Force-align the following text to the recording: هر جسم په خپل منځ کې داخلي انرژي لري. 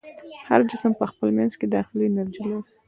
هر 0.49 0.59
جسم 0.69 0.91
په 0.99 1.05
خپل 1.11 1.27
منځ 1.37 1.53
کې 1.59 1.67
داخلي 1.75 2.03
انرژي 2.09 2.41
لري. 2.49 2.61